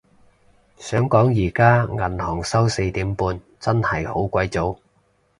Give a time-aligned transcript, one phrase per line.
[0.79, 4.79] 想講而家銀行收四點半，真係好鬼早